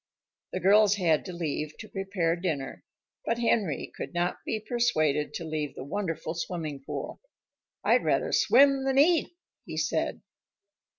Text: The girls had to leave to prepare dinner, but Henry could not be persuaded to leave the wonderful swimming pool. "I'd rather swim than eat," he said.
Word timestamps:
The 0.51 0.59
girls 0.59 0.95
had 0.95 1.25
to 1.25 1.31
leave 1.31 1.77
to 1.77 1.87
prepare 1.87 2.35
dinner, 2.35 2.83
but 3.23 3.37
Henry 3.37 3.91
could 3.95 4.15
not 4.15 4.37
be 4.43 4.59
persuaded 4.59 5.31
to 5.35 5.45
leave 5.45 5.75
the 5.75 5.83
wonderful 5.83 6.33
swimming 6.33 6.79
pool. 6.83 7.21
"I'd 7.83 8.03
rather 8.03 8.31
swim 8.31 8.83
than 8.83 8.97
eat," 8.97 9.29
he 9.63 9.77
said. 9.77 10.23